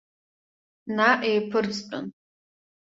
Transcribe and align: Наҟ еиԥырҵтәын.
Наҟ 0.95 1.17
еиԥырҵтәын. 1.31 2.05